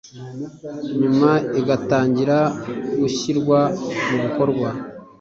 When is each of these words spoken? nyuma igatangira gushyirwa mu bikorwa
nyuma 0.99 1.31
igatangira 1.59 2.37
gushyirwa 2.99 3.59
mu 4.07 4.17
bikorwa 4.23 4.67